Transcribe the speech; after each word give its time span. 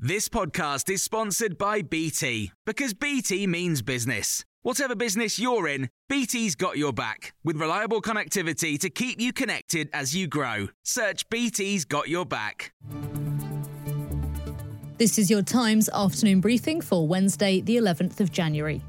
This 0.00 0.28
podcast 0.28 0.88
is 0.90 1.02
sponsored 1.02 1.58
by 1.58 1.82
BT 1.82 2.52
because 2.64 2.94
BT 2.94 3.48
means 3.48 3.82
business. 3.82 4.44
Whatever 4.62 4.94
business 4.94 5.40
you're 5.40 5.66
in, 5.66 5.90
BT's 6.08 6.54
got 6.54 6.78
your 6.78 6.92
back 6.92 7.34
with 7.42 7.56
reliable 7.56 8.00
connectivity 8.00 8.78
to 8.78 8.90
keep 8.90 9.20
you 9.20 9.32
connected 9.32 9.90
as 9.92 10.14
you 10.14 10.28
grow. 10.28 10.68
Search 10.84 11.28
BT's 11.30 11.84
got 11.84 12.08
your 12.08 12.24
back. 12.24 12.72
This 14.98 15.18
is 15.18 15.28
your 15.28 15.42
Times 15.42 15.88
afternoon 15.92 16.40
briefing 16.40 16.80
for 16.80 17.04
Wednesday, 17.08 17.60
the 17.60 17.76
11th 17.76 18.20
of 18.20 18.30
January. 18.30 18.80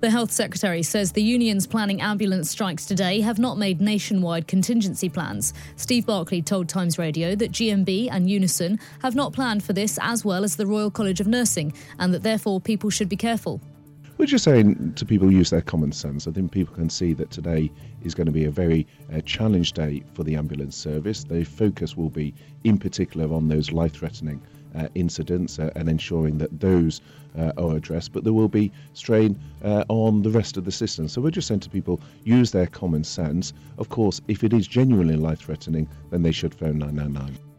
The 0.00 0.08
Health 0.08 0.30
Secretary 0.30 0.82
says 0.82 1.12
the 1.12 1.22
unions 1.22 1.66
planning 1.66 2.00
ambulance 2.00 2.48
strikes 2.48 2.86
today 2.86 3.20
have 3.20 3.38
not 3.38 3.58
made 3.58 3.82
nationwide 3.82 4.48
contingency 4.48 5.10
plans. 5.10 5.52
Steve 5.76 6.06
Barclay 6.06 6.40
told 6.40 6.70
Times 6.70 6.98
Radio 6.98 7.34
that 7.34 7.52
GMB 7.52 8.08
and 8.10 8.30
Unison 8.30 8.80
have 9.02 9.14
not 9.14 9.34
planned 9.34 9.62
for 9.62 9.74
this 9.74 9.98
as 10.00 10.24
well 10.24 10.42
as 10.42 10.56
the 10.56 10.64
Royal 10.64 10.90
College 10.90 11.20
of 11.20 11.26
Nursing, 11.26 11.74
and 11.98 12.14
that 12.14 12.22
therefore 12.22 12.62
people 12.62 12.88
should 12.88 13.10
be 13.10 13.16
careful. 13.16 13.60
We're 14.16 14.24
just 14.24 14.44
saying 14.44 14.94
to 14.94 15.04
people 15.04 15.30
use 15.30 15.50
their 15.50 15.60
common 15.60 15.92
sense. 15.92 16.26
I 16.26 16.30
think 16.30 16.50
people 16.50 16.74
can 16.74 16.88
see 16.88 17.12
that 17.12 17.30
today 17.30 17.70
is 18.02 18.14
going 18.14 18.26
to 18.26 18.32
be 18.32 18.46
a 18.46 18.50
very 18.50 18.86
uh, 19.14 19.20
challenge 19.26 19.74
day 19.74 20.02
for 20.14 20.24
the 20.24 20.34
ambulance 20.34 20.76
service. 20.76 21.24
The 21.24 21.44
focus 21.44 21.94
will 21.94 22.08
be, 22.08 22.32
in 22.64 22.78
particular, 22.78 23.34
on 23.34 23.48
those 23.48 23.70
life 23.70 23.92
threatening 23.92 24.40
incidents 24.94 25.58
uh, 25.58 25.70
and 25.76 25.88
ensuring 25.88 26.38
that 26.38 26.60
those 26.60 27.00
uh, 27.38 27.52
are 27.56 27.76
addressed. 27.76 28.12
But 28.12 28.24
there 28.24 28.32
will 28.32 28.48
be 28.48 28.72
strain 28.94 29.38
uh, 29.64 29.84
on 29.88 30.22
the 30.22 30.30
rest 30.30 30.56
of 30.56 30.64
the 30.64 30.72
system. 30.72 31.08
So 31.08 31.20
we're 31.20 31.30
just 31.30 31.48
saying 31.48 31.60
to 31.60 31.70
people 31.70 32.00
use 32.24 32.50
their 32.50 32.66
common 32.66 33.04
sense. 33.04 33.52
Of 33.78 33.88
course, 33.88 34.20
if 34.28 34.44
it 34.44 34.52
is 34.52 34.66
genuinely 34.66 35.16
life 35.16 35.40
threatening, 35.40 35.88
then 36.10 36.22
they 36.22 36.32
should 36.32 36.54
phone 36.54 36.78
999. 36.78 37.49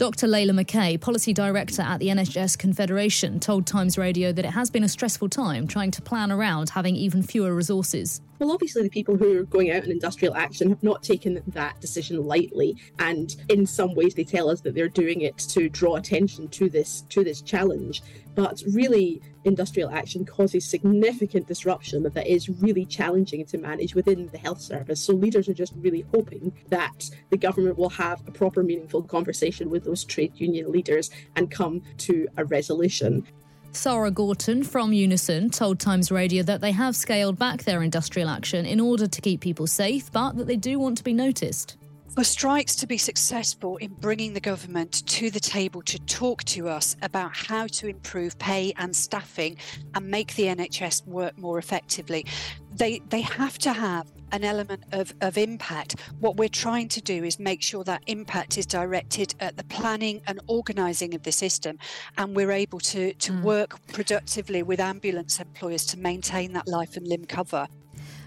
Dr. 0.00 0.28
Layla 0.28 0.58
McCay, 0.58 0.98
Policy 0.98 1.34
Director 1.34 1.82
at 1.82 2.00
the 2.00 2.06
NHS 2.06 2.56
Confederation, 2.56 3.38
told 3.38 3.66
Times 3.66 3.98
Radio 3.98 4.32
that 4.32 4.46
it 4.46 4.52
has 4.52 4.70
been 4.70 4.82
a 4.82 4.88
stressful 4.88 5.28
time 5.28 5.66
trying 5.66 5.90
to 5.90 6.00
plan 6.00 6.32
around 6.32 6.70
having 6.70 6.96
even 6.96 7.22
fewer 7.22 7.54
resources. 7.54 8.22
Well, 8.38 8.50
obviously, 8.50 8.82
the 8.82 8.88
people 8.88 9.18
who 9.18 9.38
are 9.38 9.42
going 9.42 9.70
out 9.70 9.84
in 9.84 9.90
industrial 9.90 10.34
action 10.36 10.70
have 10.70 10.82
not 10.82 11.02
taken 11.02 11.42
that 11.48 11.78
decision 11.82 12.24
lightly, 12.24 12.78
and 12.98 13.36
in 13.50 13.66
some 13.66 13.94
ways, 13.94 14.14
they 14.14 14.24
tell 14.24 14.48
us 14.48 14.62
that 14.62 14.74
they're 14.74 14.88
doing 14.88 15.20
it 15.20 15.36
to 15.50 15.68
draw 15.68 15.96
attention 15.96 16.48
to 16.48 16.70
this 16.70 17.02
to 17.10 17.22
this 17.22 17.42
challenge. 17.42 18.02
But 18.34 18.62
really, 18.72 19.20
industrial 19.44 19.90
action 19.90 20.24
causes 20.24 20.64
significant 20.64 21.46
disruption 21.46 22.02
that 22.02 22.26
is 22.26 22.48
really 22.48 22.84
challenging 22.84 23.44
to 23.46 23.58
manage 23.58 23.94
within 23.94 24.28
the 24.28 24.38
health 24.38 24.60
service. 24.60 25.00
So 25.00 25.12
leaders 25.12 25.48
are 25.48 25.54
just 25.54 25.72
really 25.76 26.04
hoping 26.12 26.52
that 26.68 27.10
the 27.30 27.36
government 27.36 27.78
will 27.78 27.90
have 27.90 28.26
a 28.26 28.30
proper, 28.30 28.62
meaningful 28.62 29.02
conversation 29.02 29.70
with 29.70 29.84
those 29.84 30.04
trade 30.04 30.32
union 30.36 30.70
leaders 30.70 31.10
and 31.36 31.50
come 31.50 31.82
to 31.98 32.28
a 32.36 32.44
resolution. 32.44 33.26
Sarah 33.72 34.10
Gorton 34.10 34.64
from 34.64 34.92
Unison 34.92 35.48
told 35.48 35.78
Times 35.78 36.10
Radio 36.10 36.42
that 36.42 36.60
they 36.60 36.72
have 36.72 36.96
scaled 36.96 37.38
back 37.38 37.62
their 37.62 37.82
industrial 37.82 38.28
action 38.28 38.66
in 38.66 38.80
order 38.80 39.06
to 39.06 39.20
keep 39.20 39.40
people 39.40 39.68
safe, 39.68 40.10
but 40.10 40.36
that 40.36 40.48
they 40.48 40.56
do 40.56 40.78
want 40.80 40.98
to 40.98 41.04
be 41.04 41.12
noticed. 41.12 41.76
For 42.14 42.24
strikes 42.24 42.74
to 42.76 42.88
be 42.88 42.98
successful 42.98 43.76
in 43.76 43.94
bringing 43.94 44.34
the 44.34 44.40
government 44.40 45.06
to 45.06 45.30
the 45.30 45.38
table 45.38 45.80
to 45.82 45.98
talk 46.00 46.42
to 46.44 46.68
us 46.68 46.96
about 47.02 47.36
how 47.36 47.68
to 47.68 47.86
improve 47.86 48.36
pay 48.38 48.72
and 48.78 48.94
staffing 48.94 49.56
and 49.94 50.10
make 50.10 50.34
the 50.34 50.44
NHS 50.44 51.06
work 51.06 51.38
more 51.38 51.58
effectively, 51.58 52.26
they, 52.72 52.98
they 53.10 53.20
have 53.20 53.58
to 53.58 53.72
have 53.72 54.10
an 54.32 54.42
element 54.42 54.82
of, 54.92 55.14
of 55.20 55.38
impact. 55.38 56.00
What 56.18 56.36
we're 56.36 56.48
trying 56.48 56.88
to 56.88 57.00
do 57.00 57.22
is 57.22 57.38
make 57.38 57.62
sure 57.62 57.84
that 57.84 58.02
impact 58.08 58.58
is 58.58 58.66
directed 58.66 59.34
at 59.38 59.56
the 59.56 59.64
planning 59.64 60.20
and 60.26 60.40
organising 60.48 61.14
of 61.14 61.22
the 61.22 61.32
system, 61.32 61.78
and 62.18 62.34
we're 62.34 62.52
able 62.52 62.80
to, 62.80 63.14
to 63.14 63.32
mm. 63.32 63.42
work 63.42 63.86
productively 63.86 64.64
with 64.64 64.80
ambulance 64.80 65.38
employers 65.38 65.86
to 65.86 65.98
maintain 65.98 66.52
that 66.54 66.66
life 66.66 66.96
and 66.96 67.06
limb 67.06 67.24
cover. 67.24 67.68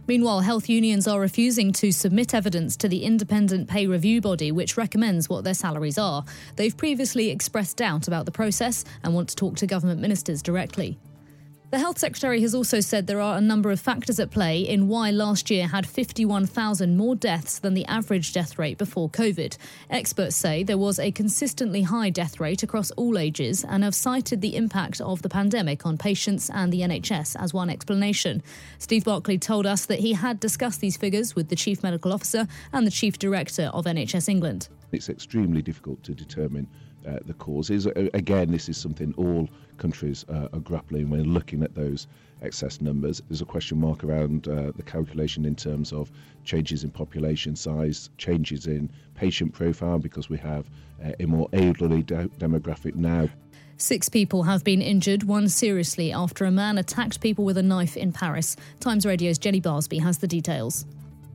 Meanwhile, 0.05 0.41
health 0.41 0.67
unions 0.67 1.07
are 1.07 1.19
refusing 1.19 1.71
to 1.73 1.91
submit 1.91 2.33
evidence 2.33 2.75
to 2.77 2.89
the 2.89 3.03
independent 3.03 3.69
pay 3.69 3.87
review 3.87 4.19
body, 4.19 4.51
which 4.51 4.75
recommends 4.75 5.29
what 5.29 5.45
their 5.45 5.53
salaries 5.53 5.97
are. 5.97 6.25
They've 6.57 6.75
previously 6.75 7.29
expressed 7.29 7.77
doubt 7.77 8.07
about 8.07 8.25
the 8.25 8.31
process 8.31 8.83
and 9.03 9.13
want 9.13 9.29
to 9.29 9.35
talk 9.35 9.55
to 9.57 9.67
government 9.67 10.01
ministers 10.01 10.41
directly. 10.41 10.97
The 11.73 11.79
Health 11.79 11.97
Secretary 11.97 12.39
has 12.41 12.53
also 12.53 12.81
said 12.81 13.07
there 13.07 13.19
are 13.19 13.35
a 13.35 13.41
number 13.41 13.71
of 13.71 13.79
factors 13.79 14.19
at 14.19 14.29
play 14.29 14.61
in 14.61 14.87
why 14.87 15.09
last 15.09 15.49
year 15.49 15.67
had 15.67 15.87
51,000 15.87 16.95
more 16.95 17.15
deaths 17.15 17.57
than 17.57 17.73
the 17.73 17.83
average 17.85 18.31
death 18.31 18.59
rate 18.59 18.77
before 18.77 19.09
COVID. 19.09 19.57
Experts 19.89 20.35
say 20.35 20.61
there 20.61 20.77
was 20.77 20.99
a 20.99 21.09
consistently 21.09 21.81
high 21.81 22.11
death 22.11 22.39
rate 22.39 22.61
across 22.61 22.91
all 22.91 23.17
ages 23.17 23.65
and 23.67 23.83
have 23.83 23.95
cited 23.95 24.39
the 24.41 24.55
impact 24.55 25.01
of 25.01 25.23
the 25.23 25.29
pandemic 25.29 25.83
on 25.83 25.97
patients 25.97 26.47
and 26.51 26.71
the 26.71 26.81
NHS 26.81 27.35
as 27.41 27.55
one 27.55 27.71
explanation. 27.71 28.43
Steve 28.77 29.05
Barclay 29.05 29.39
told 29.39 29.65
us 29.65 29.87
that 29.87 29.97
he 29.97 30.13
had 30.13 30.39
discussed 30.39 30.79
these 30.79 30.95
figures 30.95 31.35
with 31.35 31.49
the 31.49 31.55
Chief 31.55 31.81
Medical 31.81 32.13
Officer 32.13 32.47
and 32.71 32.85
the 32.85 32.91
Chief 32.91 33.17
Director 33.17 33.71
of 33.73 33.85
NHS 33.85 34.29
England. 34.29 34.69
It's 34.93 35.09
extremely 35.09 35.61
difficult 35.61 36.03
to 36.03 36.13
determine 36.13 36.67
uh, 37.07 37.17
the 37.25 37.33
causes. 37.33 37.87
Again, 38.13 38.51
this 38.51 38.69
is 38.69 38.77
something 38.77 39.13
all 39.17 39.49
countries 39.77 40.23
uh, 40.29 40.47
are 40.53 40.59
grappling 40.59 41.09
when 41.09 41.33
looking 41.33 41.63
at 41.63 41.73
those 41.73 42.07
excess 42.43 42.79
numbers. 42.79 43.21
There's 43.27 43.41
a 43.41 43.45
question 43.45 43.79
mark 43.79 44.03
around 44.03 44.47
uh, 44.47 44.71
the 44.75 44.83
calculation 44.83 45.45
in 45.45 45.55
terms 45.55 45.91
of 45.91 46.11
changes 46.45 46.83
in 46.83 46.91
population 46.91 47.55
size, 47.55 48.09
changes 48.17 48.67
in 48.67 48.89
patient 49.15 49.53
profile, 49.53 49.97
because 49.97 50.29
we 50.29 50.37
have 50.37 50.69
uh, 51.03 51.11
a 51.19 51.25
more 51.25 51.49
elderly 51.53 52.03
de- 52.03 52.29
demographic 52.39 52.95
now. 52.95 53.27
Six 53.77 54.07
people 54.07 54.43
have 54.43 54.63
been 54.63 54.81
injured, 54.81 55.23
one 55.23 55.49
seriously, 55.49 56.11
after 56.13 56.45
a 56.45 56.51
man 56.51 56.77
attacked 56.77 57.19
people 57.19 57.43
with 57.43 57.57
a 57.57 57.63
knife 57.63 57.97
in 57.97 58.11
Paris. 58.11 58.55
Times 58.79 59.05
Radio's 59.05 59.39
Jenny 59.39 59.59
Barsby 59.59 59.99
has 59.99 60.19
the 60.19 60.27
details. 60.27 60.85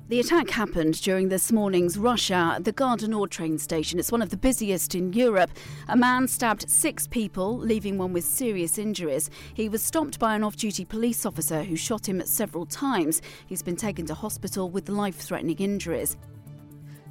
The 0.08 0.20
attack 0.20 0.48
happened 0.48 1.02
during 1.02 1.28
this 1.28 1.52
morning's 1.52 1.98
rush 1.98 2.30
hour 2.30 2.54
at 2.54 2.64
the 2.64 2.72
Gare 2.72 2.96
du 2.96 3.08
Nord 3.08 3.30
train 3.30 3.58
station. 3.58 3.98
It's 3.98 4.10
one 4.10 4.22
of 4.22 4.30
the 4.30 4.38
busiest 4.38 4.94
in 4.94 5.12
Europe. 5.12 5.50
A 5.86 5.98
man 5.98 6.26
stabbed 6.28 6.70
six 6.70 7.06
people, 7.06 7.58
leaving 7.58 7.98
one 7.98 8.14
with 8.14 8.24
serious 8.24 8.78
injuries. 8.78 9.28
He 9.52 9.68
was 9.68 9.82
stopped 9.82 10.18
by 10.18 10.34
an 10.34 10.44
off 10.44 10.56
duty 10.56 10.86
police 10.86 11.26
officer 11.26 11.62
who 11.62 11.76
shot 11.76 12.08
him 12.08 12.22
several 12.24 12.64
times. 12.64 13.20
He's 13.48 13.62
been 13.62 13.76
taken 13.76 14.06
to 14.06 14.14
hospital 14.14 14.70
with 14.70 14.88
life 14.88 15.16
threatening 15.16 15.58
injuries. 15.58 16.16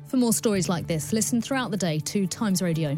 For 0.08 0.18
more 0.18 0.34
stories 0.34 0.68
like 0.68 0.88
this, 0.88 1.14
listen 1.14 1.40
throughout 1.40 1.70
the 1.70 1.78
day 1.78 2.00
to 2.00 2.26
Times 2.26 2.64
Radio. 2.64 2.98